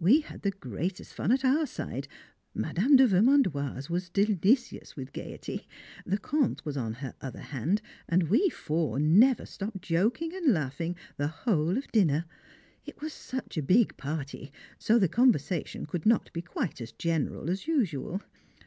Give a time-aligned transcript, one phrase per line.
[0.00, 2.08] We had the greatest fun at our side,
[2.54, 2.96] Mme.
[2.96, 5.68] de Vermandoise was delicious with gaiety,
[6.06, 10.96] the Comte was on her other hand, and we four never stopped joking and laughing
[11.18, 12.24] the whole of dinner.
[12.86, 17.50] It was such a big party, so the conversation could not be quite as general
[17.50, 18.22] as usual.